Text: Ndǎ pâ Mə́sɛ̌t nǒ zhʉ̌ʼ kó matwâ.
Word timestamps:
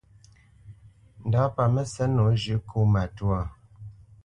Ndǎ 1.27 1.41
pâ 1.55 1.63
Mə́sɛ̌t 1.73 2.09
nǒ 2.15 2.25
zhʉ̌ʼ 2.41 2.61
kó 2.67 2.77
matwâ. 2.93 3.39